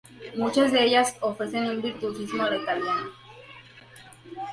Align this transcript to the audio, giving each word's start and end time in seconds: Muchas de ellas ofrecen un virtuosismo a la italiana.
Muchas 0.35 0.71
de 0.71 0.83
ellas 0.83 1.15
ofrecen 1.21 1.67
un 1.69 1.79
virtuosismo 1.83 2.41
a 2.41 2.49
la 2.49 2.55
italiana. 2.57 3.07